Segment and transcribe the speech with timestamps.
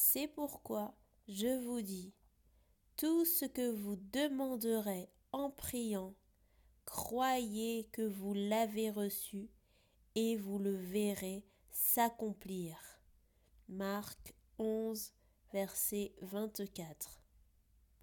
[0.00, 0.94] C'est pourquoi
[1.26, 2.14] je vous dis,
[2.96, 6.14] tout ce que vous demanderez en priant,
[6.84, 9.50] croyez que vous l'avez reçu
[10.14, 12.78] et vous le verrez s'accomplir.
[13.68, 15.12] Marc 11,
[15.52, 17.20] verset 24.